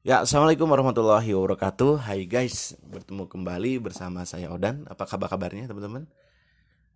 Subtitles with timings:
[0.00, 2.00] Ya, assalamualaikum warahmatullahi wabarakatuh.
[2.00, 4.88] Hai guys, bertemu kembali bersama saya Odan.
[4.88, 6.08] Apa kabar kabarnya teman-teman?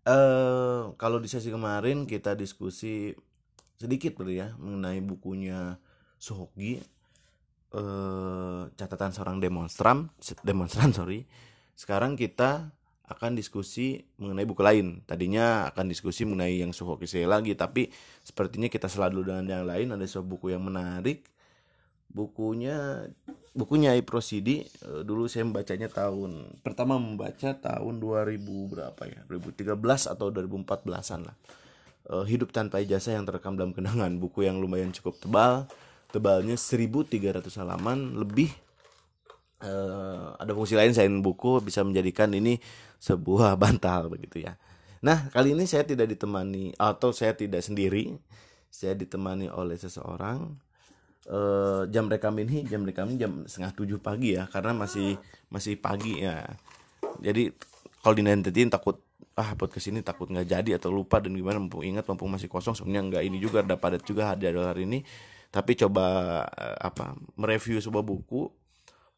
[0.09, 3.13] Eh, kalau di sesi kemarin kita diskusi
[3.77, 5.77] sedikit beli ya mengenai bukunya
[6.17, 6.81] Sohoki.
[7.77, 10.09] Eh, catatan seorang demonstran,
[10.41, 11.29] demonstran sorry.
[11.77, 12.73] Sekarang kita
[13.05, 15.05] akan diskusi mengenai buku lain.
[15.05, 17.93] Tadinya akan diskusi mengenai yang Sohoki saya lagi, tapi
[18.25, 19.93] sepertinya kita selalu dengan yang lain.
[19.93, 21.34] Ada sebuah buku yang menarik
[22.11, 23.09] bukunya
[23.55, 29.21] bukunya Iprosidi eh, dulu saya membacanya tahun pertama membaca tahun 2000 berapa ya?
[29.31, 31.37] 2013 atau 2014an lah.
[32.05, 34.13] Eh, hidup tanpa ijazah yang terekam dalam kenangan.
[34.21, 35.71] Buku yang lumayan cukup tebal.
[36.13, 38.55] Tebalnya 1300 halaman lebih
[39.65, 42.61] Eh, ada fungsi lain selain buku bisa menjadikan ini
[43.01, 44.61] sebuah bantal begitu ya.
[45.01, 48.21] Nah kali ini saya tidak ditemani atau saya tidak sendiri
[48.69, 50.59] saya ditemani oleh seseorang
[51.29, 55.17] eh, jam rekam ini jam rekam ini jam setengah tujuh pagi ya karena masih
[55.49, 56.45] masih pagi ya.
[57.21, 57.53] Jadi
[58.05, 59.01] kalau dinantiin takut
[59.35, 62.79] ah podcast ini takut nggak jadi atau lupa dan gimana mumpung ingat mumpung masih kosong
[62.79, 65.01] sebenarnya nggak ini juga ada padat juga ada hari ini.
[65.51, 66.07] Tapi coba
[66.55, 68.51] eh, apa mereview sebuah buku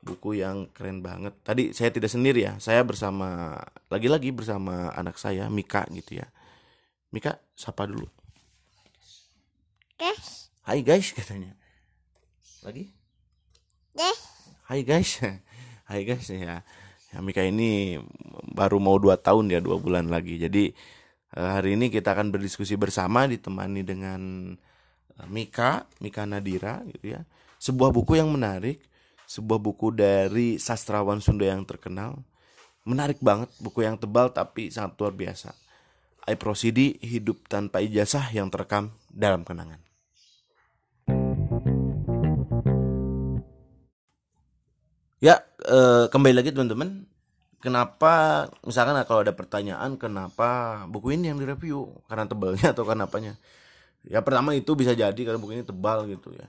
[0.06, 1.34] buku yang keren banget.
[1.42, 3.58] Tadi saya tidak sendiri ya saya bersama
[3.90, 6.26] lagi-lagi bersama anak saya Mika gitu ya.
[7.10, 8.06] Mika sapa dulu.
[9.96, 11.56] Guys, Hai guys katanya
[12.64, 12.92] lagi
[13.96, 14.20] guys,
[14.66, 15.10] Hai guys,
[15.88, 16.60] hai guys ya.
[17.14, 18.02] Ya Mika ini
[18.50, 20.36] baru mau dua tahun ya dua bulan lagi.
[20.36, 20.74] Jadi
[21.36, 24.20] eh, hari ini kita akan berdiskusi bersama ditemani dengan
[25.16, 27.22] eh, Mika, Mika Nadira gitu ya.
[27.62, 28.82] Sebuah buku yang menarik,
[29.30, 32.20] sebuah buku dari sastrawan Sunda yang terkenal.
[32.86, 35.54] Menarik banget, buku yang tebal tapi sangat luar biasa.
[36.26, 39.85] I Prosidi Hidup Tanpa Ijazah yang terekam dalam kenangan.
[45.16, 47.08] Ya, eh, kembali lagi teman-teman.
[47.64, 51.88] Kenapa misalkan kalau ada pertanyaan kenapa buku ini yang direview?
[52.04, 53.32] Karena tebalnya atau karena apanya?
[54.04, 56.44] Ya pertama itu bisa jadi karena buku ini tebal gitu ya.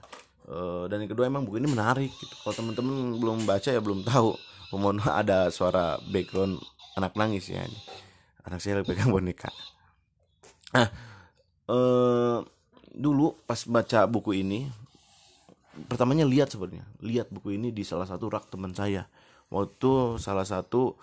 [0.52, 2.34] Eh, dan yang kedua emang buku ini menarik gitu.
[2.44, 4.36] Kalau teman-teman belum baca ya belum tahu.
[4.76, 6.60] Mohon maaf ada suara background
[7.00, 7.80] anak nangis ya ini.
[8.44, 9.48] Anak saya lagi pegang boneka.
[10.76, 10.92] Nah,
[11.72, 12.38] eh
[12.92, 14.68] dulu pas baca buku ini
[15.86, 16.82] pertamanya lihat sebenarnya.
[17.04, 19.06] Lihat buku ini di salah satu rak teman saya.
[19.52, 20.98] Waktu salah satu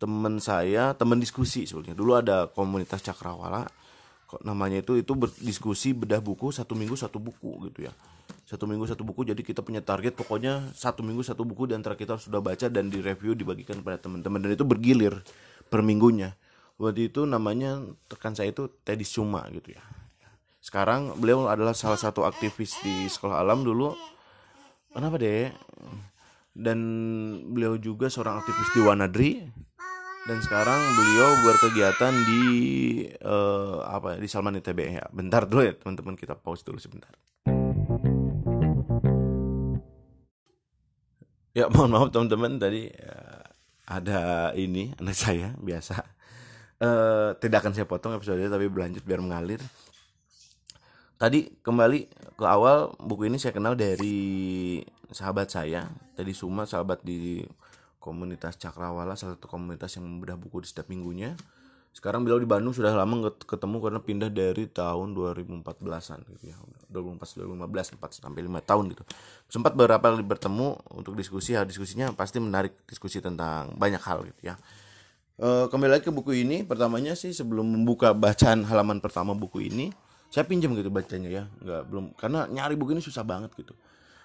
[0.00, 1.96] teman saya teman diskusi sebenarnya.
[1.96, 3.68] Dulu ada komunitas cakrawala
[4.30, 7.92] kok namanya itu itu berdiskusi bedah buku satu minggu satu buku gitu ya.
[8.46, 11.98] Satu minggu satu buku jadi kita punya target pokoknya satu minggu satu buku dan antara
[11.98, 14.42] kita sudah baca dan direview dibagikan pada teman-teman.
[14.42, 15.22] Dan itu bergilir
[15.70, 16.34] per minggunya.
[16.80, 19.99] Waktu itu namanya rekan saya itu Teddy Suma gitu ya
[20.60, 23.96] sekarang beliau adalah salah satu aktivis di sekolah alam dulu.
[24.92, 25.48] Kenapa deh
[26.52, 26.78] dan
[27.48, 29.30] beliau juga seorang aktivis di Wanadri
[30.28, 32.42] dan sekarang beliau berkegiatan di
[33.08, 35.04] eh, apa ya, di Salman ITB ya.
[35.08, 37.16] Bentar dulu ya teman-teman kita pause dulu sebentar.
[41.56, 43.42] Ya mohon maaf teman-teman tadi eh,
[43.88, 46.04] ada ini anak saya biasa.
[46.84, 49.64] Eh, tidak akan saya potong episode tapi berlanjut biar mengalir
[51.20, 52.08] tadi kembali
[52.40, 54.80] ke awal buku ini saya kenal dari
[55.12, 55.84] sahabat saya
[56.16, 57.44] tadi Suma sahabat di
[58.00, 61.36] komunitas Cakrawala salah satu komunitas yang membedah buku di setiap minggunya.
[61.92, 66.56] Sekarang beliau di Bandung sudah lama ketemu karena pindah dari tahun 2014an gitu ya.
[66.88, 69.02] 2014 2015 4 sampai 5 tahun gitu.
[69.52, 74.40] Sempat beberapa kali bertemu untuk diskusi hal diskusinya pasti menarik diskusi tentang banyak hal gitu
[74.40, 74.54] ya.
[75.36, 79.92] Eh, kembali lagi ke buku ini pertamanya sih sebelum membuka bacaan halaman pertama buku ini
[80.30, 82.04] saya pinjam gitu bacanya ya nggak belum.
[82.14, 83.74] Karena nyari buku ini susah banget gitu.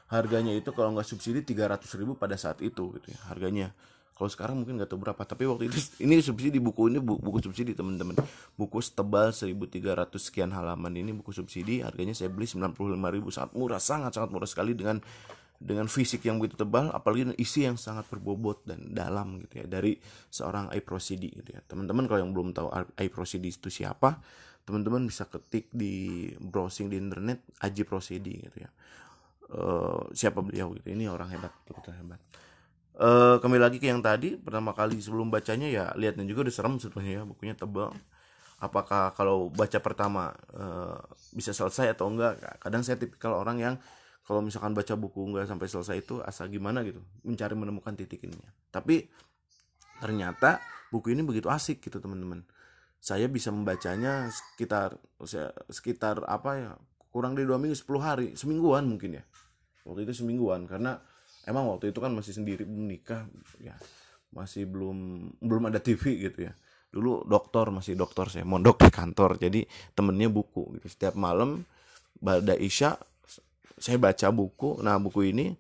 [0.06, 3.74] Harganya itu kalau nggak subsidi 300.000 ribu pada saat itu gitu ya harganya.
[4.16, 7.42] Kalau sekarang mungkin nggak tahu berapa tapi waktu itu ini subsidi buku ini bu- buku
[7.42, 8.16] subsidi teman-teman.
[8.54, 12.78] Buku setebal 1300 sekian halaman ini buku subsidi harganya saya beli 95.000
[13.34, 15.02] sangat murah sangat sangat murah sekali dengan
[15.56, 19.98] dengan fisik yang begitu tebal apalagi isi yang sangat berbobot dan dalam gitu ya dari
[20.30, 21.66] seorang Iprosidi gitu ya.
[21.66, 22.68] Teman-teman kalau yang belum tahu
[23.00, 24.20] Iprosidi itu siapa
[24.66, 28.70] teman-teman bisa ketik di browsing di internet Aji Prosidi gitu ya.
[29.46, 32.18] Eh, siapa beliau gitu ini orang hebat betul hebat.
[32.98, 36.74] Eh kembali lagi ke yang tadi pertama kali sebelum bacanya ya lihatnya juga udah serem
[36.82, 37.94] sebetulnya ya bukunya tebal
[38.58, 40.98] apakah kalau baca pertama eh,
[41.38, 42.42] bisa selesai atau enggak?
[42.58, 43.76] Kadang saya tipikal orang yang
[44.26, 48.50] kalau misalkan baca buku nggak sampai selesai itu asa gimana gitu mencari menemukan titik ininya.
[48.74, 49.06] Tapi
[50.02, 50.58] ternyata
[50.90, 52.42] buku ini begitu asik gitu teman-teman
[53.06, 54.98] saya bisa membacanya sekitar
[55.70, 56.72] sekitar apa ya
[57.14, 59.24] kurang dari dua minggu 10 hari semingguan mungkin ya.
[59.86, 60.98] Waktu itu semingguan karena
[61.46, 63.30] emang waktu itu kan masih sendiri belum nikah
[63.62, 63.78] ya
[64.34, 66.54] masih belum belum ada TV gitu ya.
[66.90, 69.62] Dulu dokter masih dokter saya mondok di kantor jadi
[69.94, 70.90] temennya buku gitu.
[70.90, 71.62] Setiap malam
[72.18, 72.98] pada isya
[73.78, 74.82] saya baca buku.
[74.82, 75.54] Nah buku ini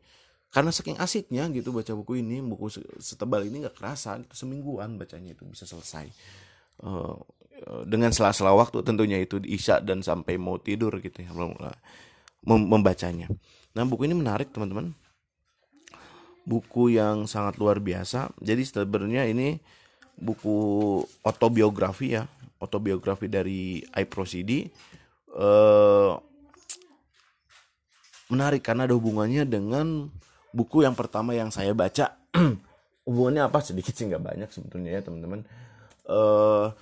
[0.49, 5.37] karena saking asiknya gitu baca buku ini buku setebal ini nggak kerasa itu semingguan bacanya
[5.37, 6.09] itu bisa selesai
[6.83, 7.15] uh,
[7.87, 11.31] dengan sela-sela waktu tentunya itu isya dan sampai mau tidur gitu ya
[12.45, 13.31] membacanya.
[13.73, 14.93] Nah buku ini menarik teman-teman.
[16.45, 18.29] Buku yang sangat luar biasa.
[18.37, 19.57] Jadi sebenarnya ini
[20.13, 22.23] buku autobiografi ya
[22.61, 24.51] autobiografi dari iProcd
[25.35, 26.15] uh,
[28.31, 30.09] menarik karena ada hubungannya dengan
[30.55, 32.15] buku yang pertama yang saya baca.
[33.05, 33.61] Hubungannya apa?
[33.61, 35.45] Sedikit sih nggak banyak sebetulnya ya teman-teman
[36.09, 36.73] uh,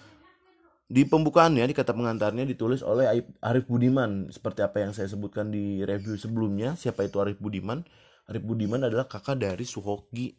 [0.94, 3.10] di pembukaannya di kata pengantarnya ditulis oleh
[3.42, 4.30] Arif Budiman.
[4.30, 7.82] Seperti apa yang saya sebutkan di review sebelumnya siapa itu Arif Budiman?
[8.30, 10.38] Arif Budiman adalah kakak dari Suhoki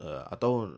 [0.00, 0.72] eh, atau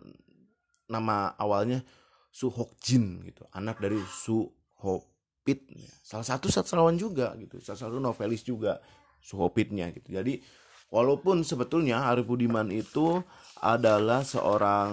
[0.91, 1.87] nama awalnya
[2.35, 3.47] Suhokjin gitu.
[3.55, 5.71] Anak dari Suhopit.
[6.03, 8.83] Salah satu sastrawan juga gitu salah satu novelis juga
[9.23, 10.19] Suhopitnya gitu.
[10.19, 10.43] Jadi
[10.91, 13.23] walaupun sebetulnya Arif Budiman itu
[13.63, 14.91] adalah seorang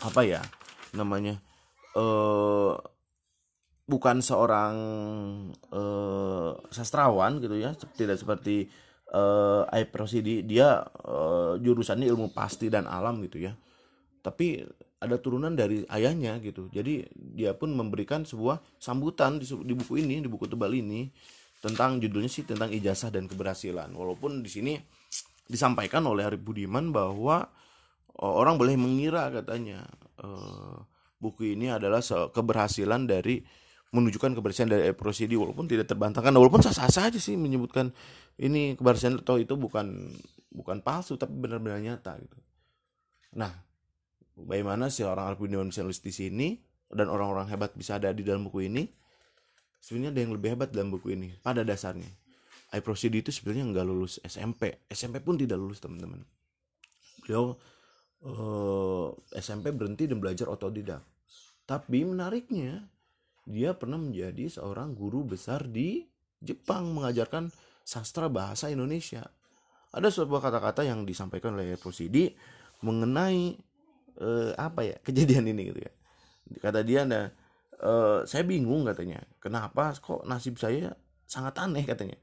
[0.00, 0.42] apa ya
[0.94, 1.38] namanya
[1.94, 2.74] eh
[3.90, 4.74] bukan seorang
[5.74, 8.70] eh, sastrawan gitu ya tidak seperti
[9.74, 13.52] eh Prosidi dia eh, jurusannya ilmu pasti dan alam gitu ya.
[14.20, 14.62] Tapi
[15.00, 16.68] ada turunan dari ayahnya gitu.
[16.68, 21.08] Jadi dia pun memberikan sebuah sambutan di, di buku ini di buku tebal ini
[21.60, 23.90] tentang judulnya sih tentang ijazah dan keberhasilan.
[23.96, 24.72] Walaupun di sini
[25.48, 27.48] disampaikan oleh Arif Budiman bahwa
[28.20, 29.88] uh, orang boleh mengira katanya
[30.20, 30.78] uh,
[31.20, 33.42] buku ini adalah keberhasilan dari
[33.90, 37.90] menunjukkan keberhasilan dari Eprosidi walaupun tidak terbantahkan walaupun sah-sah saja sih menyebutkan
[38.38, 40.14] ini keberhasilan atau itu bukan
[40.54, 42.38] bukan palsu tapi benar-benar nyata gitu.
[43.34, 43.50] Nah,
[44.38, 46.48] bagaimana sih orang Budiman bisa nulis di sini
[46.90, 49.00] dan orang-orang hebat bisa ada di dalam buku ini?
[49.80, 52.08] sebenarnya ada yang lebih hebat dalam buku ini pada dasarnya
[52.70, 56.22] I itu sebenarnya nggak lulus SMP SMP pun tidak lulus teman-teman
[57.24, 57.58] beliau
[58.26, 61.02] uh, eh, SMP berhenti dan belajar otodidak.
[61.64, 62.84] Tapi menariknya
[63.46, 66.04] dia pernah menjadi seorang guru besar di
[66.40, 67.52] Jepang mengajarkan
[67.84, 69.24] sastra bahasa Indonesia.
[69.90, 72.30] Ada sebuah kata-kata yang disampaikan oleh Prosidi
[72.80, 73.58] mengenai
[74.22, 75.92] uh, apa ya kejadian ini gitu ya.
[76.58, 77.30] Kata dia ada
[77.82, 79.22] uh, saya bingung katanya.
[79.38, 80.94] Kenapa kok nasib saya
[81.26, 82.18] sangat aneh katanya.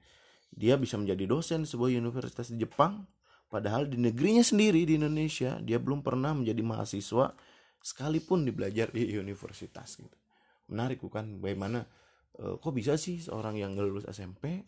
[0.52, 3.06] Dia bisa menjadi dosen sebuah universitas di Jepang
[3.48, 7.32] padahal di negerinya sendiri di Indonesia dia belum pernah menjadi mahasiswa
[7.82, 10.18] sekalipun di belajar di universitas gitu.
[10.68, 11.40] Menarik bukan?
[11.40, 11.88] Bagaimana
[12.44, 14.68] uh, kok bisa sih seorang yang lulus SMP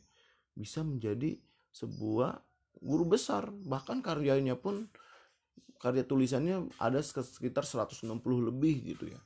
[0.56, 1.36] bisa menjadi
[1.76, 2.40] sebuah
[2.80, 3.52] guru besar?
[3.52, 4.88] Bahkan karyanya pun
[5.80, 9.20] karya tulisannya ada sekitar 160 lebih gitu ya.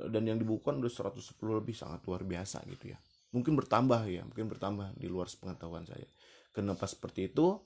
[0.00, 2.98] Dan yang dibukukan udah 110 lebih sangat luar biasa gitu ya.
[3.34, 6.06] Mungkin bertambah ya mungkin bertambah di luar pengetahuan saya.
[6.50, 7.58] Kenapa seperti itu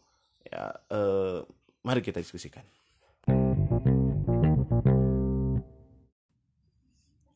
[0.44, 1.38] ya eh,
[1.84, 2.64] mari kita diskusikan.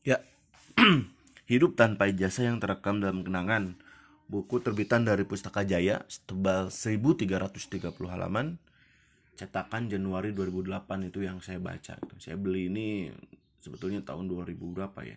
[0.05, 0.25] Ya
[1.53, 3.77] hidup tanpa ijazah yang terekam dalam kenangan.
[4.29, 8.61] Buku terbitan dari Pustaka Jaya setebal 1330 halaman
[9.39, 11.95] cetakan Januari 2008 itu yang saya baca.
[12.19, 13.07] Saya beli ini
[13.63, 15.17] sebetulnya tahun 2000 berapa ya.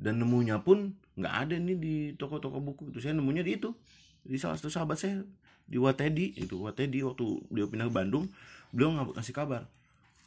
[0.00, 3.04] Dan nemunya pun nggak ada nih di toko-toko buku itu.
[3.04, 3.76] Saya nemunya di itu
[4.24, 5.20] di salah satu sahabat saya
[5.64, 8.28] di Watedi itu Watedi waktu dia pindah ke Bandung
[8.74, 9.62] beliau nggak ngasih kabar.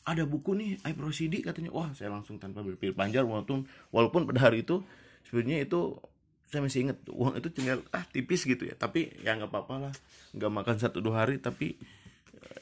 [0.08, 1.76] Ada buku nih I Prosidi katanya.
[1.76, 4.80] Wah saya langsung tanpa berpikir panjang walaupun walaupun pada hari itu
[5.28, 6.00] sebenarnya itu
[6.48, 8.74] saya masih inget uang itu tinggal ah tipis gitu ya.
[8.80, 9.94] Tapi ya nggak apa-apa lah.
[10.32, 11.76] Nggak makan satu dua hari tapi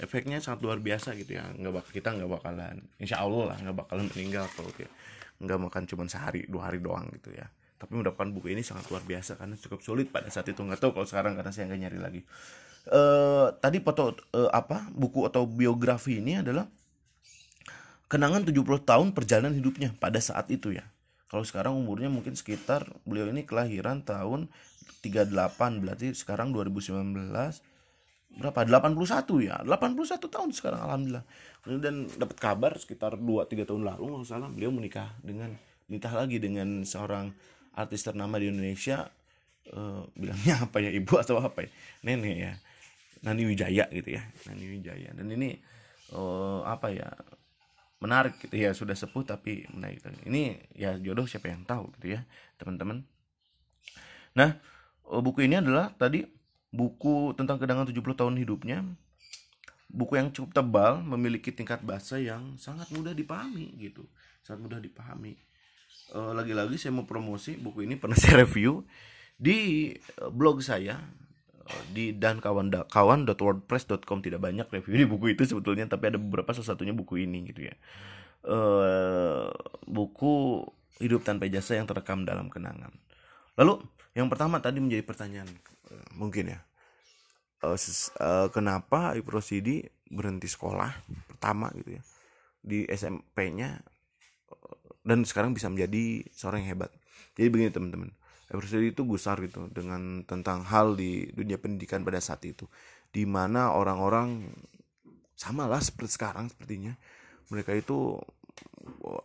[0.01, 1.46] efeknya sangat luar biasa gitu ya.
[1.53, 4.89] Nggak bakal kita nggak bakalan insya Allah lah nggak bakalan meninggal kalau kayak
[5.38, 7.46] nggak makan cuma sehari dua hari doang gitu ya.
[7.77, 10.58] Tapi mendapatkan buku ini sangat luar biasa karena cukup sulit pada saat itu.
[10.65, 12.22] Nggak tahu kalau sekarang karena saya nggak nyari lagi
[12.91, 16.69] uh, tadi foto uh, apa buku atau biografi ini adalah
[18.05, 20.85] kenangan 70 tahun perjalanan hidupnya pada saat itu ya.
[21.25, 24.47] Kalau sekarang umurnya mungkin sekitar beliau ini kelahiran tahun
[25.01, 25.33] 38
[25.81, 27.33] berarti sekarang 2019
[28.35, 28.59] berapa?
[28.67, 29.55] 81 ya?
[29.65, 31.25] 81 tahun sekarang alhamdulillah.
[31.65, 35.57] Dan dapat kabar sekitar 2 3 tahun lalu nggak salah beliau menikah dengan
[35.89, 37.33] nikah lagi dengan seorang
[37.73, 39.09] artis ternama di Indonesia.
[39.65, 41.69] Uh, bilangnya apa ya ibu atau apa ya?
[42.05, 42.53] Nenek ya
[43.25, 45.58] Nani Wijaya gitu ya Nani Wijaya dan ini
[46.13, 47.10] uh, apa ya
[48.03, 50.03] menarik gitu ya sudah sepuh tapi menarik.
[50.27, 52.22] Ini ya jodoh siapa yang tahu gitu ya
[52.62, 53.01] teman-teman.
[54.38, 54.62] Nah
[55.01, 56.22] buku ini adalah tadi
[56.70, 58.86] buku tentang kenangan 70 tahun hidupnya.
[59.89, 64.03] Buku yang cukup tebal memiliki tingkat bahasa yang sangat mudah dipahami gitu
[64.46, 65.39] sangat mudah dipahami.
[66.13, 68.86] Uh, lagi-lagi saya mau promosi buku ini pernah saya review
[69.39, 69.89] di
[70.29, 71.01] blog saya
[71.89, 76.77] di dan kawan kawan.wordpress.com tidak banyak review di buku itu sebetulnya tapi ada beberapa salah
[76.77, 77.75] satunya buku ini gitu ya.
[78.45, 79.50] Uh,
[79.89, 80.62] buku
[81.01, 82.93] hidup tanpa jasa yang terekam dalam kenangan.
[83.57, 83.81] Lalu
[84.13, 85.50] yang pertama tadi menjadi pertanyaan
[85.89, 86.60] uh, mungkin ya.
[87.65, 90.93] Uh, uh, kenapa Iprosidi berhenti sekolah
[91.34, 92.03] pertama gitu ya
[92.62, 93.81] di SMP-nya
[95.05, 96.93] dan sekarang bisa menjadi seorang yang hebat?
[97.34, 98.13] Jadi begini teman-teman
[98.45, 102.69] Eversedi itu gusar gitu dengan tentang hal di dunia pendidikan pada saat itu.
[103.09, 104.53] Di mana orang-orang
[105.33, 106.93] sama lah seperti sekarang sepertinya.
[107.49, 108.17] Mereka itu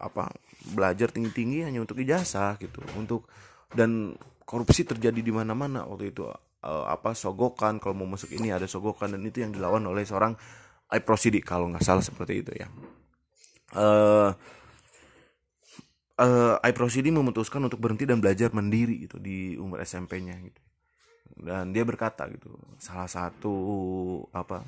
[0.00, 0.32] apa
[0.72, 3.28] belajar tinggi-tinggi hanya untuk ijazah gitu untuk
[3.76, 4.16] dan
[4.48, 6.26] korupsi terjadi di mana-mana waktu itu.
[6.60, 10.36] Uh, apa sogokan kalau mau masuk ini ada sogokan dan itu yang dilawan oleh seorang
[10.92, 12.68] Iprosidi kalau nggak salah seperti itu ya.
[13.72, 14.34] Uh,
[16.20, 20.60] uh, Iprosidi memutuskan untuk berhenti dan belajar mandiri gitu di umur SMP-nya gitu.
[21.40, 23.54] Dan dia berkata gitu, salah satu
[24.36, 24.60] apa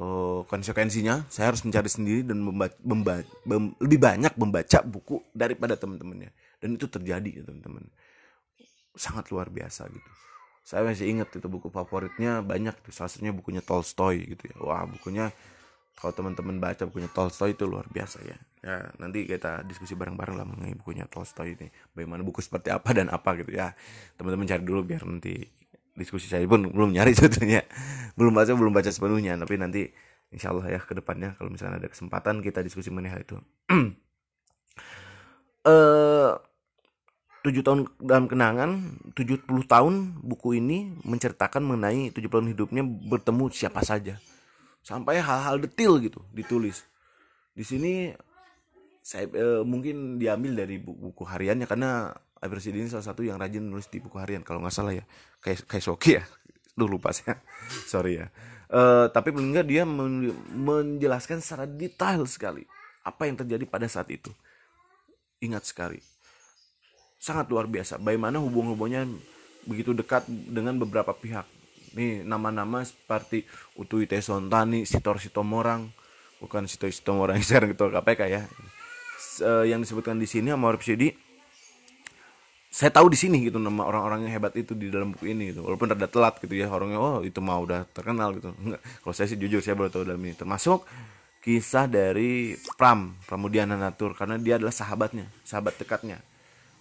[0.00, 5.76] uh, konsekuensinya saya harus mencari sendiri dan membaca, membaca, mem, lebih banyak membaca buku daripada
[5.76, 6.32] teman-temannya.
[6.58, 7.84] Dan itu terjadi gitu, teman-teman.
[8.96, 10.10] Sangat luar biasa gitu.
[10.64, 14.56] Saya masih ingat itu buku favoritnya banyak tuh, salah satunya bukunya Tolstoy gitu ya.
[14.64, 15.28] Wah, bukunya
[16.00, 20.48] kalau teman-teman baca bukunya Tolstoy itu luar biasa ya ya nanti kita diskusi bareng-bareng lah
[20.48, 21.68] mengenai bukunya Tolstoy ini.
[21.92, 23.76] Bagaimana buku seperti apa dan apa gitu ya.
[24.16, 25.44] Teman-teman cari dulu biar nanti
[25.92, 27.60] diskusi saya pun belum nyari sebetulnya.
[28.16, 29.36] Belum baca belum baca sepenuhnya.
[29.36, 29.92] Tapi nanti
[30.32, 33.36] insya Allah ya ke depannya kalau misalnya ada kesempatan kita diskusi mengenai hal itu.
[35.64, 36.32] Eh
[37.44, 43.80] tujuh tahun dalam kenangan 70 tahun buku ini menceritakan mengenai tujuh tahun hidupnya bertemu siapa
[43.84, 44.16] saja.
[44.84, 46.84] Sampai hal-hal detail gitu ditulis.
[47.56, 48.12] Di sini
[49.04, 52.08] saya e, mungkin diambil dari buku, buku hariannya karena
[52.40, 55.04] Iversi ini salah satu yang rajin nulis di buku harian kalau nggak salah ya.
[55.44, 56.24] Kayak kayak Soki ya.
[56.78, 57.36] Duh lupa saya.
[57.92, 58.32] Sorry ya.
[58.68, 62.64] E, tapi paling nggak dia men menjelaskan secara detail sekali
[63.04, 64.32] apa yang terjadi pada saat itu.
[65.44, 66.00] Ingat sekali.
[67.20, 68.00] Sangat luar biasa.
[68.00, 69.04] Bagaimana hubung-hubungnya
[69.68, 71.44] begitu dekat dengan beberapa pihak.
[71.96, 73.44] Nih nama-nama seperti
[73.76, 75.92] Utu Ite Sontani, Sitor Sitomorang,
[76.40, 78.42] bukan Sitor Sitomorang yang sekarang ketua KPK ya.
[79.42, 81.10] E, yang disebutkan di sini sama Sidi
[82.74, 85.62] saya tahu di sini gitu nama orang-orang yang hebat itu di dalam buku ini gitu.
[85.62, 88.50] Walaupun rada telat gitu ya orangnya oh itu mau udah terkenal gitu.
[88.50, 88.82] Enggak.
[88.82, 90.82] Kalau saya sih jujur saya baru tahu dalam ini termasuk
[91.38, 96.18] kisah dari Pram Pramudiana Natur karena dia adalah sahabatnya, sahabat dekatnya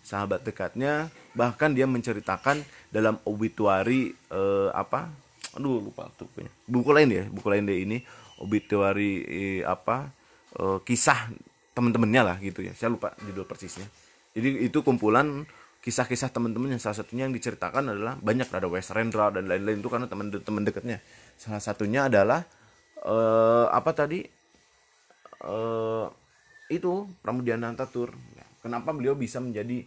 [0.04, 5.08] sahabat dekatnya bahkan dia menceritakan dalam obituari eh, apa
[5.56, 6.28] aduh lupa tuh
[6.68, 7.98] buku lain ya buku lain deh ini
[8.44, 10.12] obituari eh, apa
[10.60, 11.32] eh, kisah
[11.74, 12.74] teman-temannya lah gitu ya.
[12.78, 13.86] Saya lupa judul persisnya.
[14.34, 15.46] Jadi itu kumpulan
[15.84, 20.08] kisah-kisah teman-temannya salah satunya yang diceritakan adalah banyak ada West Rendra dan lain-lain itu karena
[20.08, 21.04] teman-teman dekatnya
[21.36, 22.48] salah satunya adalah
[23.04, 24.24] eh, apa tadi?
[25.44, 26.06] Eh,
[26.72, 28.16] itu Pramudiana Tatur
[28.64, 29.84] kenapa beliau bisa menjadi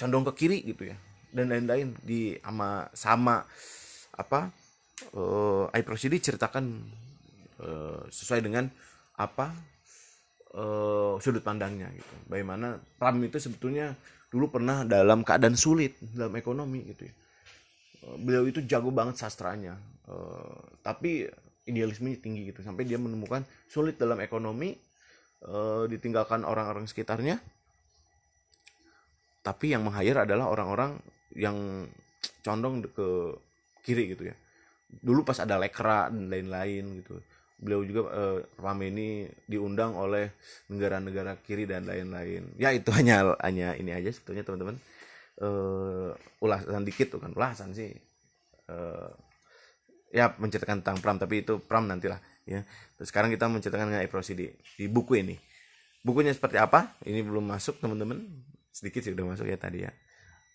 [0.00, 0.96] condong ke kiri gitu ya?
[1.30, 3.44] Dan lain-lain di sama sama
[4.16, 4.50] apa
[5.14, 6.64] uh, eh, Iprosidi ceritakan
[7.62, 8.66] uh, sesuai dengan
[9.14, 9.52] apa
[10.54, 12.14] uh, sudut pandangnya gitu.
[12.26, 13.94] Bagaimana Pram itu sebetulnya
[14.30, 17.14] dulu pernah dalam keadaan sulit dalam ekonomi gitu ya.
[18.16, 19.76] Beliau itu jago banget sastranya.
[20.08, 21.28] Uh, tapi
[21.68, 22.64] idealismenya tinggi gitu.
[22.64, 24.74] Sampai dia menemukan sulit dalam ekonomi
[25.46, 27.38] uh, ditinggalkan orang-orang sekitarnya.
[29.40, 31.00] Tapi yang meng-hire adalah orang-orang
[31.32, 31.88] yang
[32.44, 33.36] condong ke
[33.84, 34.36] kiri gitu ya.
[34.90, 37.22] Dulu pas ada lekra dan lain-lain gitu
[37.60, 39.08] beliau juga eh, rame ini
[39.44, 40.32] diundang oleh
[40.72, 42.56] negara-negara kiri dan lain-lain.
[42.56, 44.76] Ya itu hanya hanya ini aja sebetulnya teman-teman.
[45.40, 47.92] Eh, ulasan dikit kan ulasan sih.
[48.66, 49.10] Eh,
[50.10, 52.64] ya menceritakan tentang Pram tapi itu Pram nantilah ya.
[52.96, 54.48] Terus sekarang kita menceritakan mengenai prosidi
[54.80, 55.36] di buku ini.
[56.00, 56.96] Bukunya seperti apa?
[57.04, 58.24] Ini belum masuk teman-teman.
[58.72, 59.92] Sedikit sih udah masuk ya tadi ya.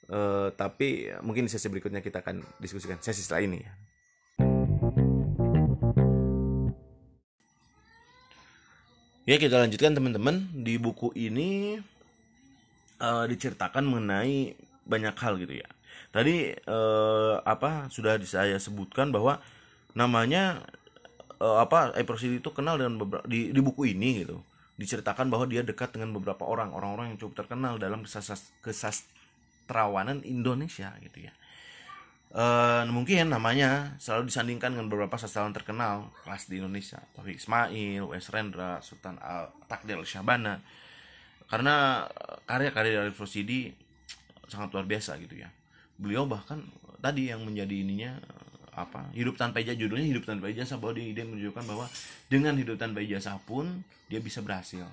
[0.05, 3.73] Uh, tapi mungkin sesi berikutnya kita akan diskusikan sesi setelah ini ya
[9.25, 10.49] ya kita lanjutkan teman-teman.
[10.53, 11.81] Di buku ini
[13.01, 14.55] uh, diceritakan mengenai
[14.85, 15.67] banyak hal gitu ya.
[16.13, 19.41] Tadi uh, apa sudah saya sebutkan bahwa
[19.97, 20.63] namanya
[21.41, 24.39] uh, apa Eprosidi itu kenal dengan beberapa di, di buku ini gitu.
[24.75, 28.03] Diceritakan bahwa dia dekat dengan beberapa orang orang-orang yang cukup terkenal dalam
[28.63, 31.33] kesastrawanan Indonesia gitu ya
[32.33, 37.03] uh, mungkin namanya selalu disandingkan dengan beberapa sastrawan terkenal kelas di Indonesia.
[37.13, 40.63] Taufik Ismail, Wes Rendra, Sultan Al Takdir Syahbana
[41.45, 42.05] karena
[42.49, 43.69] karya-karya dari Rosidi
[44.49, 45.49] sangat luar biasa gitu ya.
[45.97, 46.65] Beliau bahkan
[47.01, 48.17] tadi yang menjadi ininya
[48.75, 49.77] apa hidup tanpa ijazah.
[49.79, 50.81] Judulnya hidup tanpa ijazah.
[50.81, 51.85] Bahwa dia, dia menunjukkan bahwa
[52.27, 54.85] dengan hidup tanpa ijazah pun dia bisa berhasil.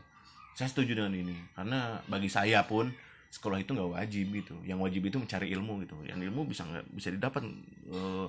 [0.53, 1.35] Saya setuju dengan ini.
[1.57, 2.93] Karena bagi saya pun
[3.33, 4.55] sekolah itu nggak wajib gitu.
[4.69, 5.97] Yang wajib itu mencari ilmu gitu.
[6.05, 7.43] Yang ilmu bisa nggak bisa didapat
[7.89, 8.29] uh,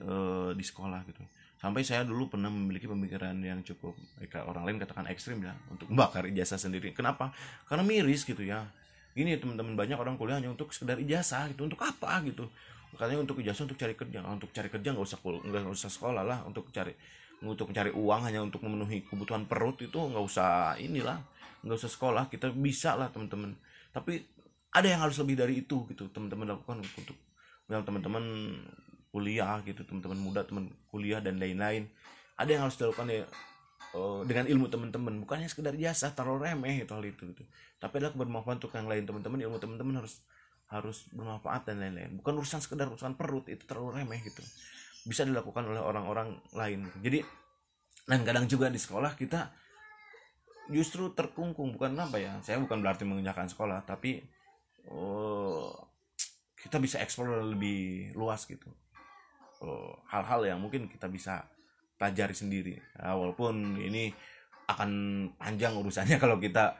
[0.00, 1.20] uh, di sekolah gitu.
[1.60, 3.94] Sampai saya dulu pernah memiliki pemikiran yang cukup
[4.26, 6.96] kayak orang lain katakan ekstrim ya untuk membakar ijazah sendiri.
[6.96, 7.30] Kenapa?
[7.68, 8.66] Karena miris gitu ya.
[9.12, 11.68] Ini teman-teman banyak orang kuliah hanya untuk sekedar ijazah gitu.
[11.68, 12.48] Untuk apa gitu?
[12.96, 14.24] Katanya untuk ijazah untuk cari kerja.
[14.24, 16.40] Untuk cari kerja nggak usah nggak usah sekolah lah.
[16.48, 16.96] Untuk cari
[17.44, 21.20] untuk mencari uang hanya untuk memenuhi kebutuhan perut itu nggak usah inilah.
[21.62, 22.24] Nggak usah sekolah.
[22.32, 23.54] Kita bisa lah teman-teman
[23.92, 24.24] tapi
[24.72, 26.08] ada yang harus lebih dari itu gitu.
[26.08, 27.16] Teman-teman lakukan untuk
[27.68, 28.24] yang teman-teman
[29.12, 31.86] kuliah gitu teman-teman muda teman kuliah dan lain-lain.
[32.40, 33.28] Ada yang harus dilakukan ya
[33.92, 35.14] uh, dengan ilmu teman-teman.
[35.20, 37.44] Bukannya sekedar jasa terlalu remeh itu hal itu gitu.
[37.76, 39.38] Tapi adalah bermanfaat untuk yang lain teman-teman.
[39.44, 40.24] Ilmu teman-teman harus
[40.72, 42.16] harus bermanfaat dan lain-lain.
[42.16, 44.40] Bukan urusan sekedar urusan perut itu terlalu remeh gitu.
[45.04, 46.88] Bisa dilakukan oleh orang-orang lain.
[47.04, 47.20] Jadi
[48.08, 49.52] dan kadang juga di sekolah kita
[50.72, 51.76] justru terkungkung.
[51.76, 54.24] Bukan apa ya saya bukan berarti mengenyahkan sekolah tapi
[54.90, 55.70] oh,
[56.58, 58.66] kita bisa eksplor lebih luas gitu.
[59.62, 61.46] Oh, hal-hal yang mungkin kita bisa
[62.00, 62.74] pelajari sendiri.
[62.98, 64.10] Ya, walaupun ini
[64.66, 64.90] akan
[65.38, 66.74] panjang urusannya kalau kita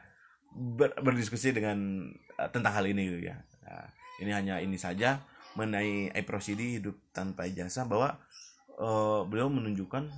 [0.50, 3.36] ber, berdiskusi dengan uh, tentang hal ini gitu ya.
[3.62, 3.86] Nah,
[4.18, 5.22] ini hanya ini saja
[5.54, 8.16] mengenai Eprosidi hidup tanpa ijazah bahwa
[8.80, 10.08] uh, beliau menunjukkan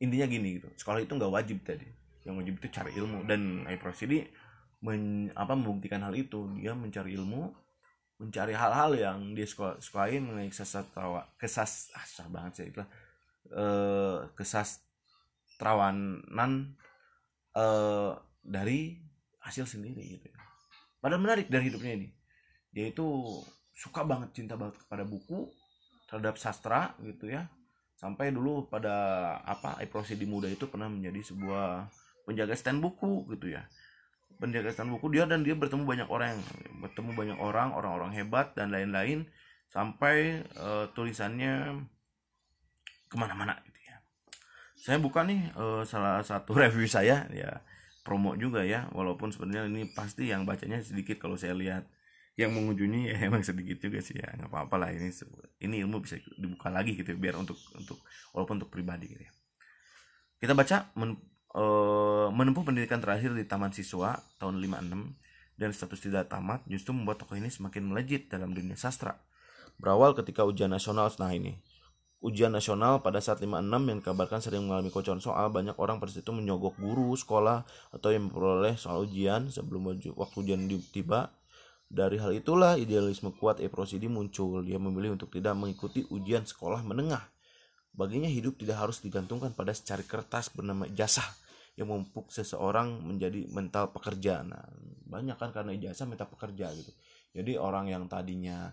[0.00, 1.86] intinya gini gitu sekolah itu nggak wajib tadi.
[2.24, 3.18] Yang wajib itu cari ilmu.
[3.28, 4.24] Dan Eprosidi
[4.80, 6.48] men, apa membuktikan hal itu.
[6.56, 7.52] Dia mencari ilmu
[8.20, 12.84] mencari hal-hal yang dia suka sukain mengenai kesastrawa kesas ah, banget sih itu
[13.56, 16.76] uh, kesastrawanan
[17.56, 18.12] uh,
[18.44, 19.00] dari
[19.40, 20.36] hasil sendiri gitu ya.
[21.00, 22.12] Padahal menarik dari hidupnya ini.
[22.68, 23.40] Dia itu
[23.72, 25.48] suka banget cinta banget kepada buku
[26.04, 27.48] terhadap sastra gitu ya
[28.00, 28.96] sampai dulu pada
[29.44, 31.92] apa Eprosi di muda itu pernah menjadi sebuah
[32.24, 33.68] penjaga stand buku gitu ya.
[34.40, 36.40] Penjaga stand buku dia dan dia bertemu banyak orang
[36.80, 39.28] bertemu banyak orang orang-orang hebat dan lain-lain
[39.68, 41.84] sampai uh, tulisannya
[43.12, 44.00] ke mana-mana gitu ya.
[44.80, 47.60] Saya buka nih uh, salah satu review saya ya
[48.00, 51.84] promo juga ya walaupun sebenarnya ini pasti yang bacanya sedikit kalau saya lihat
[52.40, 54.32] yang mengunjungi ya emang sedikit juga sih ya.
[54.36, 55.12] Nggak apa-apa lah ini
[55.60, 58.00] ini ilmu bisa dibuka lagi gitu biar untuk untuk
[58.32, 59.32] walaupun untuk pribadi gitu ya.
[60.40, 61.20] Kita baca men,
[61.52, 61.64] e,
[62.32, 67.36] menempuh pendidikan terakhir di taman siswa tahun 56 dan status tidak tamat justru membuat tokoh
[67.36, 69.20] ini semakin melejit dalam dunia sastra.
[69.76, 71.60] Berawal ketika ujian nasional nah ini
[72.20, 76.28] ujian nasional pada saat 56 yang dikabarkan sering mengalami kocoran soal banyak orang pada itu
[76.28, 77.64] menyogok guru sekolah
[77.96, 80.60] atau yang memperoleh soal ujian sebelum waktu ujian
[80.92, 81.32] tiba
[81.90, 84.62] dari hal itulah idealisme kuat Eprosidi muncul.
[84.62, 87.26] Dia memilih untuk tidak mengikuti ujian sekolah menengah.
[87.90, 91.26] Baginya hidup tidak harus digantungkan pada secari kertas bernama ijazah
[91.74, 94.46] yang memupuk seseorang menjadi mental pekerja.
[94.46, 94.70] Nah
[95.10, 96.94] banyak kan karena ijazah minta pekerja gitu.
[97.34, 98.70] Jadi orang yang tadinya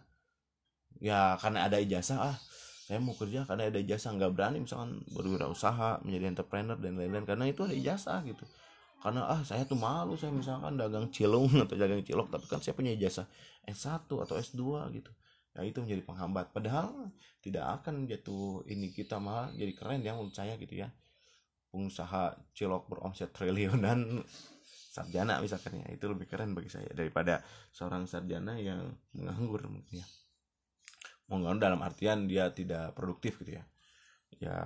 [1.01, 2.37] ya karena ada ijazah ah
[2.85, 4.13] saya mau kerja karena ada ijazah.
[4.13, 7.25] Nggak berani misalkan berwirausaha menjadi entrepreneur dan lain-lain.
[7.25, 8.45] Karena itu ada ijazah gitu
[8.97, 12.73] karena ah saya tuh malu saya misalkan dagang cilung atau dagang cilok tapi kan saya
[12.73, 13.29] punya ijazah
[13.67, 14.63] S1 atau S2
[14.95, 15.11] gitu.
[15.53, 16.53] Ya itu menjadi penghambat.
[16.53, 17.09] Padahal
[17.41, 20.89] tidak akan jatuh ini kita malah jadi keren ya menurut saya gitu ya.
[21.69, 24.21] Pengusaha cilok beromset triliunan
[24.95, 30.07] sarjana misalkan ya itu lebih keren bagi saya daripada seorang sarjana yang menganggur mungkin ya.
[31.27, 33.63] Mengganggu dalam artian dia tidak produktif gitu ya.
[34.37, 34.57] Ya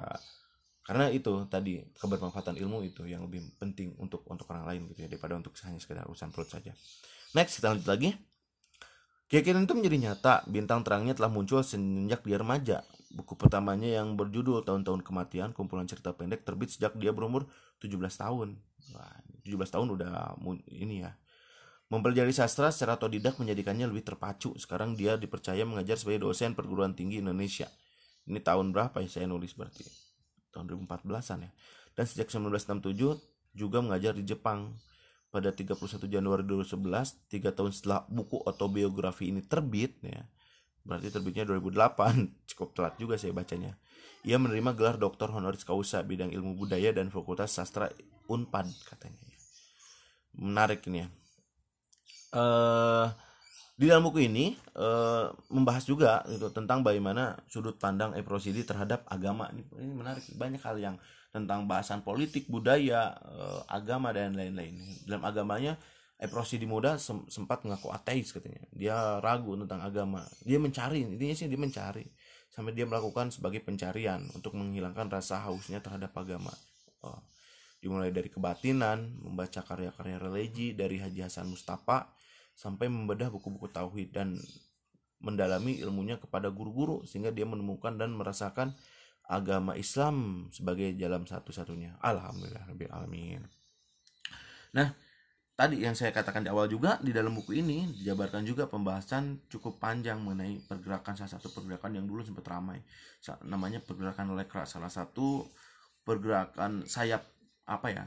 [0.92, 5.08] karena itu tadi kebermanfaatan ilmu itu yang lebih penting untuk untuk orang lain gitu ya
[5.08, 6.76] daripada untuk hanya sekedar urusan perut saja
[7.32, 8.10] next kita lanjut lagi
[9.32, 14.68] keyakinan itu menjadi nyata bintang terangnya telah muncul sejak dia remaja buku pertamanya yang berjudul
[14.68, 17.48] tahun-tahun kematian kumpulan cerita pendek terbit sejak dia berumur
[17.80, 18.60] 17 tahun
[18.92, 19.16] Wah,
[19.48, 20.36] 17 tahun udah
[20.76, 21.16] ini ya
[21.88, 24.56] Mempelajari sastra secara otodidak menjadikannya lebih terpacu.
[24.56, 27.68] Sekarang dia dipercaya mengajar sebagai dosen perguruan tinggi Indonesia.
[28.32, 30.11] Ini tahun berapa ya saya nulis berarti?
[30.52, 31.52] Tahun 2014-an ya.
[31.96, 34.76] Dan sejak 1967 juga mengajar di Jepang.
[35.32, 35.80] Pada 31
[36.12, 40.28] Januari 2011, tiga tahun setelah buku autobiografi ini terbit ya.
[40.84, 41.96] Berarti terbitnya 2008,
[42.52, 43.80] cukup telat juga saya bacanya.
[44.28, 47.88] Ia menerima gelar doktor honoris causa bidang ilmu budaya dan Fakultas Sastra
[48.28, 49.24] Unpad katanya.
[50.36, 51.08] Menarik ini ya
[52.36, 53.08] uh,
[53.76, 54.88] di dalam buku ini e,
[55.50, 59.50] membahas juga gitu tentang bagaimana sudut pandang Eprosidi terhadap agama.
[59.50, 60.24] Ini, ini menarik.
[60.38, 60.96] Banyak hal yang
[61.32, 64.78] tentang bahasan politik budaya e, agama dan lain-lain.
[65.08, 65.82] Dalam agamanya
[66.22, 68.62] Eprosidi muda sem sempat mengaku ateis katanya.
[68.70, 70.22] Dia ragu tentang agama.
[70.46, 71.02] Dia mencari.
[71.02, 72.06] Intinya sih dia mencari.
[72.54, 76.54] Sampai dia melakukan sebagai pencarian untuk menghilangkan rasa hausnya terhadap agama.
[77.02, 77.18] Oh,
[77.82, 82.14] dimulai dari kebatinan membaca karya-karya religi dari Haji Hasan Mustafa
[82.54, 84.38] sampai membedah buku-buku tauhid dan
[85.22, 88.74] mendalami ilmunya kepada guru-guru sehingga dia menemukan dan merasakan
[89.32, 91.96] agama Islam sebagai jalan satu-satunya.
[92.02, 93.46] Alhamdulillah alamin.
[94.76, 94.92] Nah,
[95.56, 99.78] tadi yang saya katakan di awal juga di dalam buku ini dijabarkan juga pembahasan cukup
[99.78, 102.82] panjang mengenai pergerakan salah satu pergerakan yang dulu sempat ramai
[103.46, 105.46] namanya pergerakan lekra salah satu
[106.02, 107.22] pergerakan sayap
[107.70, 108.04] apa ya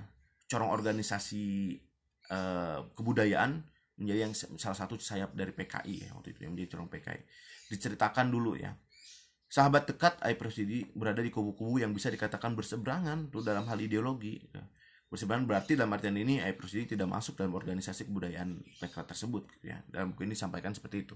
[0.51, 1.79] corong organisasi
[2.27, 3.63] eh, kebudayaan
[3.95, 7.21] menjadi yang salah satu sayap dari PKI ya waktu itu yang menjadi corong PKI
[7.71, 8.75] diceritakan dulu ya.
[9.47, 14.43] Sahabat dekat Aib Presidi berada di kubu-kubu yang bisa dikatakan berseberangan tuh dalam hal ideologi
[14.51, 14.67] ya.
[15.07, 18.51] berseberangan berarti dalam artian ini Aib Presidi tidak masuk dalam organisasi kebudayaan
[18.83, 19.79] PKI tersebut ya.
[19.87, 21.15] Dalam buku ini disampaikan seperti itu.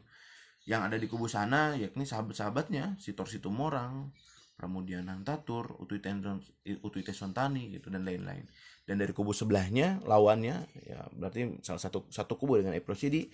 [0.71, 4.13] Yang ada di kubu sana yakni sahabat-sahabatnya Sitor Situmorang
[4.55, 8.47] Pramudia Nantatur Utui Tesontani gitu dan lain-lain
[8.89, 13.29] dan dari kubu sebelahnya lawannya ya berarti salah satu satu kubu dengan Eprosidi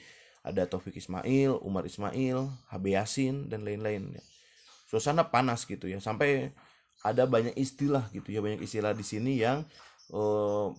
[0.44, 4.24] ada Taufik Ismail, Umar Ismail, Habe Yasin dan lain-lain ya.
[4.90, 6.52] Suasana panas gitu ya sampai
[7.00, 9.64] ada banyak istilah gitu ya banyak istilah di sini yang
[10.12, 10.74] uh,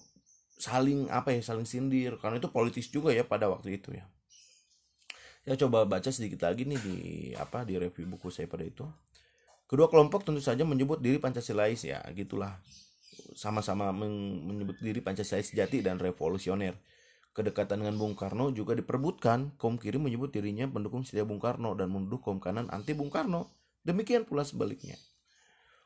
[0.62, 4.06] saling apa ya saling sindir karena itu politis juga ya pada waktu itu ya.
[5.48, 6.96] Ya coba baca sedikit lagi nih di
[7.40, 8.86] apa di review buku saya pada itu.
[9.66, 12.62] Kedua kelompok tentu saja menyebut diri Pancasilais ya, gitulah
[13.36, 16.74] sama-sama menyebut diri Pancasila sejati dan revolusioner.
[17.36, 19.60] Kedekatan dengan Bung Karno juga diperbutkan.
[19.60, 23.52] Kaum kiri menyebut dirinya pendukung setia Bung Karno dan menuduh kaum kanan anti Bung Karno.
[23.84, 24.96] Demikian pula sebaliknya.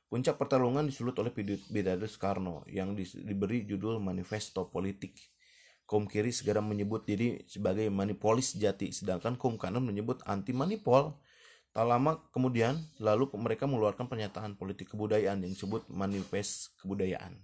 [0.10, 1.30] Puncak pertarungan disulut oleh
[1.70, 5.18] Bidade Soekarno yang diberi judul Manifesto Politik.
[5.90, 11.18] Kaum kiri segera menyebut diri sebagai manipolis sejati, sedangkan kaum kanan menyebut anti manipol
[11.70, 17.38] Tak lama kemudian, lalu mereka mengeluarkan pernyataan politik kebudayaan yang disebut Manifest Kebudayaan.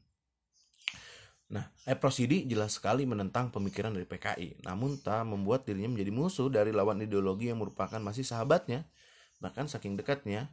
[1.45, 6.73] Nah, Eprosidi jelas sekali menentang pemikiran dari PKI, namun tak membuat dirinya menjadi musuh dari
[6.73, 8.89] lawan ideologi yang merupakan masih sahabatnya.
[9.37, 10.49] Bahkan saking dekatnya,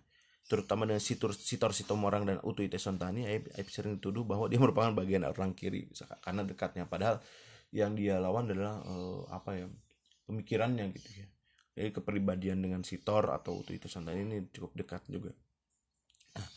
[0.53, 4.93] terutama dengan Sitor, Sitor Sitomorang dan Utu Itesontani, Aib, Aib sering dituduh bahwa dia merupakan
[4.93, 5.89] bagian orang kiri
[6.21, 6.85] karena dekatnya.
[6.85, 7.25] Padahal
[7.73, 9.67] yang dia lawan adalah uh, apa ya
[10.29, 11.32] pemikirannya gitu ya
[11.73, 15.33] jadi kepribadian dengan si Thor atau itu Santani ini cukup dekat juga
[16.37, 16.49] nah,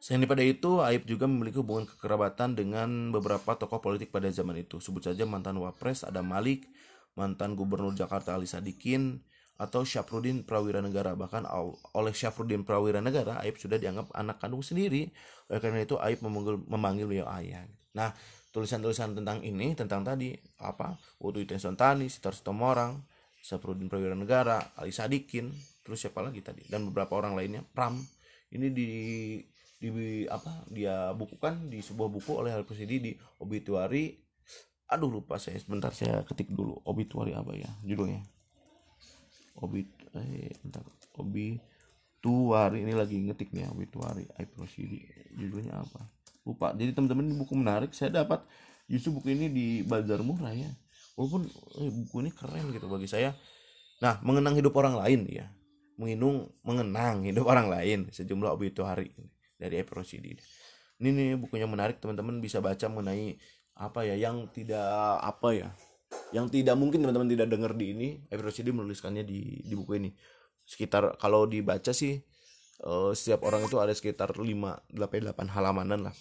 [0.00, 4.80] Selain daripada itu, Aib juga memiliki hubungan kekerabatan dengan beberapa tokoh politik pada zaman itu.
[4.80, 6.64] Sebut saja mantan Wapres ada Malik,
[7.20, 9.20] mantan Gubernur Jakarta Ali Sadikin,
[9.60, 11.12] atau Syafruddin Prawira Negara.
[11.12, 11.44] Bahkan
[11.92, 15.12] oleh Syafruddin Prawira Negara, Aib sudah dianggap anak kandung sendiri.
[15.52, 17.68] Oleh karena itu, Aib memanggil, memanggil beliau ayah.
[17.92, 18.16] Nah,
[18.56, 20.32] tulisan-tulisan tentang ini, tentang tadi,
[20.64, 23.04] apa, Utu Itensontani, Sitar Sitomorang,
[23.40, 25.48] Safrudin Prawira Negara, Ali Sadikin,
[25.80, 26.62] terus siapa lagi tadi?
[26.68, 27.96] Dan beberapa orang lainnya, Pram.
[28.50, 28.90] Ini di
[29.80, 34.12] di apa dia bukukan di sebuah buku oleh Al Presidi di obituari
[34.92, 36.76] aduh lupa saya sebentar saya ketik dulu.
[36.84, 38.20] Obituari apa ya judulnya?
[39.64, 39.88] Obit
[40.20, 40.84] eh bentar.
[41.16, 45.00] Obituari ini lagi ngetik nih obituari Al Presidi
[45.32, 46.04] judulnya apa?
[46.44, 46.76] Lupa.
[46.76, 47.96] Jadi teman-teman buku menarik.
[47.96, 48.44] Saya dapat
[48.84, 50.68] justru buku ini di bazar murah ya
[51.20, 51.44] walaupun
[51.76, 53.36] eh, buku ini keren gitu bagi saya.
[54.00, 55.52] Nah mengenang hidup orang lain ya
[56.00, 59.12] menginung mengenang hidup orang lain sejumlah obituari
[59.60, 60.40] dari Eprosidi
[61.00, 63.40] ini nih bukunya menarik teman-teman bisa baca mengenai
[63.80, 64.84] apa ya yang tidak
[65.24, 65.68] apa ya
[66.36, 68.08] yang tidak mungkin teman-teman tidak dengar di ini.
[68.28, 70.10] Eprosidi menuliskannya di di buku ini.
[70.68, 72.20] Sekitar kalau dibaca sih
[72.84, 76.14] uh, setiap orang itu ada sekitar 5 8 8 halamanan lah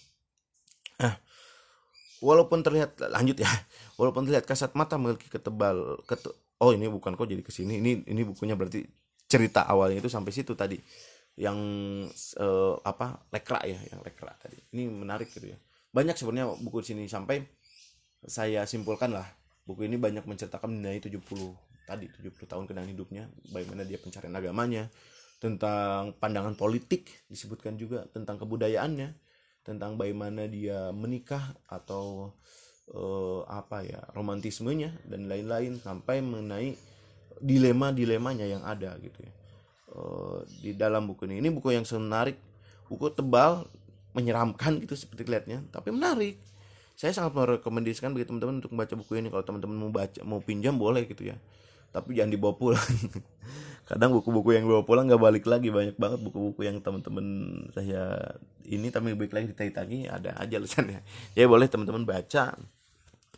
[2.20, 3.50] walaupun terlihat lanjut ya.
[4.00, 6.32] Walaupun terlihat kasat mata memiliki ketebal ketu,
[6.64, 8.88] oh ini bukan kok jadi ke sini ini ini bukunya berarti
[9.28, 10.80] cerita awalnya itu sampai situ tadi.
[11.36, 11.60] Yang
[12.40, 14.56] uh, apa lekra ya yang lekra tadi.
[14.72, 15.60] Ini menarik gitu ya.
[15.92, 17.44] Banyak sebenarnya buku di sini sampai
[18.24, 19.28] saya simpulkan lah
[19.64, 21.22] buku ini banyak menceritakan mengenai 70
[21.86, 24.90] tadi 70 tahun kenangan hidupnya bagaimana dia pencarian agamanya
[25.38, 29.14] tentang pandangan politik disebutkan juga tentang kebudayaannya
[29.64, 32.34] tentang bagaimana dia menikah atau
[32.94, 36.74] uh, apa ya romantismenya dan lain-lain sampai mengenai
[37.40, 39.34] dilema-dilemanya yang ada gitu ya.
[39.90, 41.42] Uh, di dalam buku ini.
[41.42, 42.38] Ini buku yang menarik.
[42.90, 43.70] Buku tebal
[44.18, 46.42] menyeramkan gitu seperti kelihatannya tapi menarik.
[47.00, 49.32] Saya sangat merekomendasikan bagi teman-teman untuk membaca buku ini.
[49.32, 51.38] Kalau teman-teman mau baca mau pinjam boleh gitu ya.
[51.90, 52.86] Tapi jangan dibawa pulang
[53.90, 57.26] kadang buku-buku yang dibawa pulang nggak balik lagi banyak banget buku-buku yang teman-teman
[57.74, 58.22] saya
[58.70, 61.02] ini tapi balik lagi ditagi ada aja alasannya.
[61.38, 62.54] Ya boleh teman-teman baca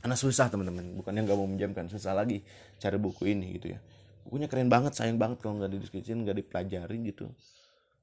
[0.03, 2.43] karena susah teman-teman bukan yang nggak mau menjamkan susah lagi
[2.83, 3.79] cari buku ini gitu ya.
[4.27, 7.31] Bukunya keren banget sayang banget kalau nggak didiskusin nggak dipelajari gitu.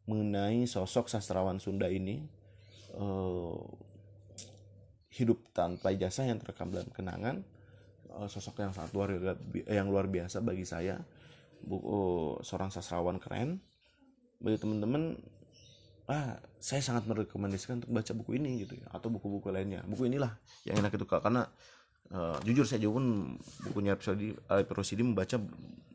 [0.08, 2.24] Mengenai sosok sastrawan Sunda ini
[2.96, 3.60] uh,
[5.12, 7.44] hidup tanpa jasa yang terekam dalam kenangan
[8.16, 9.36] uh, sosok yang sangat luar
[9.68, 10.96] yang luar biasa bagi saya
[11.62, 13.62] buku seorang sastrawan keren.
[14.38, 15.18] Bagi teman-teman
[16.08, 19.84] ah saya sangat merekomendasikan untuk baca buku ini gitu ya atau buku-buku lainnya.
[19.84, 20.32] Buku inilah
[20.64, 21.44] yang enak itu karena
[22.14, 23.36] uh, jujur saya juga pun
[23.68, 23.92] bukunya
[24.48, 25.36] Alip Rosidi membaca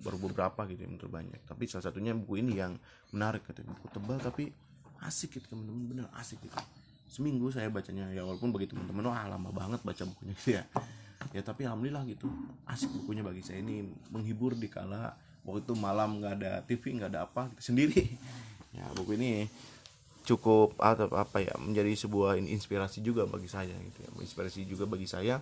[0.03, 2.75] baru beberapa gitu ya menurut banyak tapi salah satunya buku ini yang
[3.15, 4.51] menarik gitu buku tebal tapi
[4.99, 6.59] asik gitu teman-teman bener asik gitu.
[7.09, 10.63] Seminggu saya bacanya ya walaupun bagi teman-teman wah lama banget baca bukunya gitu ya.
[11.31, 12.27] Ya tapi alhamdulillah gitu
[12.67, 17.11] asik bukunya bagi saya ini menghibur di kala waktu itu malam nggak ada TV nggak
[17.11, 18.03] ada apa gitu, sendiri.
[18.73, 19.45] Ya buku ini
[20.25, 24.09] cukup atau apa ya menjadi sebuah inspirasi juga bagi saya gitu ya.
[24.17, 25.37] Inspirasi juga bagi saya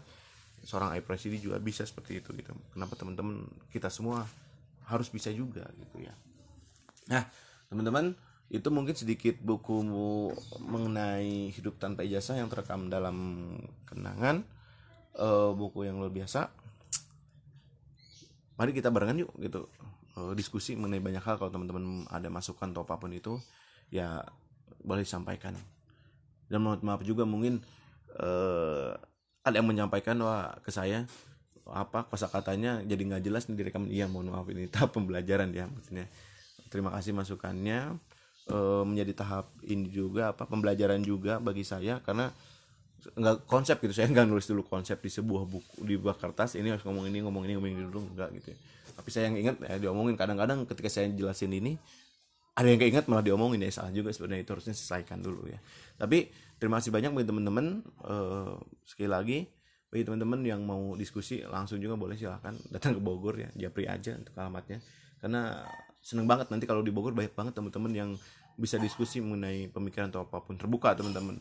[0.67, 2.51] seorang ayah presiden juga bisa seperti itu gitu.
[2.75, 4.27] Kenapa teman-teman kita semua
[4.83, 6.11] harus bisa juga gitu ya.
[7.07, 7.23] Nah
[7.71, 8.19] teman-teman
[8.51, 9.79] itu mungkin sedikit buku
[10.59, 13.47] mengenai hidup tanpa ijazah yang terekam dalam
[13.87, 14.43] kenangan.
[15.15, 16.51] Uh, buku yang luar biasa
[18.55, 19.67] mari kita barengan yuk gitu.
[20.11, 21.39] Uh, diskusi mengenai banyak hal.
[21.39, 23.39] Kalau teman-teman ada masukan atau apa pun itu
[23.91, 24.23] ya
[24.83, 25.55] boleh disampaikan.
[26.51, 27.63] Dan mohon maaf juga mungkin
[28.19, 28.91] uh,
[29.41, 31.07] ada yang menyampaikan wah ke saya
[31.71, 33.87] apa kosa katanya jadi nggak jelas nih direkam.
[33.87, 36.11] Iya mohon maaf ini tahap pembelajaran ya maksudnya.
[36.67, 37.99] Terima kasih masukannya.
[38.51, 42.33] Uh, menjadi tahap ini juga apa pembelajaran juga bagi saya karena
[43.01, 46.69] nggak konsep gitu saya nggak nulis dulu konsep di sebuah buku di buah kertas ini
[46.69, 48.57] harus ngomong ini ngomong ini ngomong ini dulu nggak gitu ya.
[48.93, 50.13] tapi saya yang ingat ya diomongin.
[50.13, 51.73] Kadang-kadang ketika saya jelasin ini
[52.53, 55.57] ada yang keinget malah diomongin ya salah juga sebenarnya itu harusnya selesaikan dulu ya.
[55.97, 56.29] Tapi
[56.61, 57.65] terima kasih banyak bagi teman-teman
[58.05, 58.53] uh,
[58.85, 59.37] sekali lagi
[59.89, 64.13] bagi teman-teman yang mau diskusi langsung juga boleh silahkan datang ke Bogor ya Japri aja
[64.13, 64.77] untuk alamatnya.
[65.17, 65.65] Karena
[66.01, 68.09] seneng banget nanti kalau di Bogor banyak banget teman-teman yang
[68.59, 71.39] bisa diskusi mengenai pemikiran atau apa pun terbuka teman-teman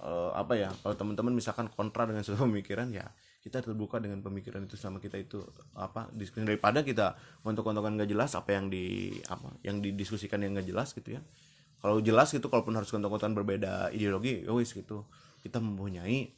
[0.00, 3.06] uh, apa ya kalau teman-teman misalkan kontra dengan suatu pemikiran ya
[3.40, 5.40] kita terbuka dengan pemikiran itu sama kita itu
[5.72, 10.52] apa diskusi daripada kita untuk kontokan nggak jelas apa yang di apa yang didiskusikan yang
[10.52, 11.24] nggak jelas gitu ya.
[11.80, 15.08] Kalau jelas gitu kalaupun harus kontokan berbeda ideologi ya wis gitu.
[15.40, 16.28] Kita mempunyai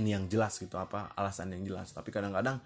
[0.00, 1.92] ini yang jelas gitu apa alasan yang jelas.
[1.92, 2.56] Tapi kadang-kadang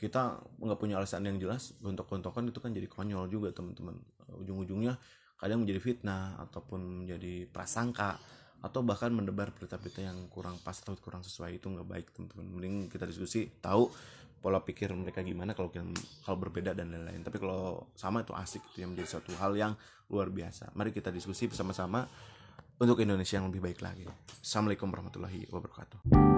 [0.00, 4.00] kita nggak punya alasan yang jelas untuk kontokan itu kan jadi konyol juga teman-teman.
[4.40, 4.96] Ujung-ujungnya
[5.36, 8.16] kadang menjadi fitnah ataupun menjadi prasangka
[8.64, 12.46] atau bahkan mendebar berita-berita yang kurang pas atau kurang sesuai itu nggak baik teman-teman.
[12.56, 13.88] Mending kita diskusi tahu
[14.40, 15.72] pola pikir mereka gimana kalau
[16.22, 17.22] kalau berbeda dan lain-lain.
[17.24, 18.62] Tapi kalau sama itu asik.
[18.74, 19.72] Itu yang menjadi satu hal yang
[20.12, 20.72] luar biasa.
[20.76, 22.06] Mari kita diskusi bersama-sama
[22.76, 24.04] untuk Indonesia yang lebih baik lagi.
[24.40, 26.35] Assalamualaikum warahmatullahi wabarakatuh